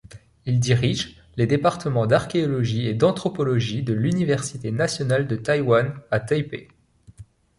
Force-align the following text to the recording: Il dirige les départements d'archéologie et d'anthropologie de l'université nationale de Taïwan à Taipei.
Il 0.47 0.59
dirige 0.59 1.15
les 1.37 1.45
départements 1.45 2.07
d'archéologie 2.07 2.87
et 2.87 2.95
d'anthropologie 2.95 3.83
de 3.83 3.93
l'université 3.93 4.71
nationale 4.71 5.27
de 5.27 5.35
Taïwan 5.35 5.93
à 6.09 6.19
Taipei. 6.19 6.69